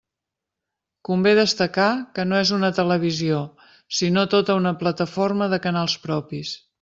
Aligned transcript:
Convé 1.09 1.33
destacar 1.39 1.89
que 2.15 2.25
no 2.31 2.39
és 2.45 2.53
una 2.57 2.71
televisió 2.79 3.41
sinó 4.01 4.23
tota 4.35 4.57
una 4.63 4.73
plataforma 4.83 5.51
de 5.55 5.65
canals 5.67 5.99
propis. 6.07 6.59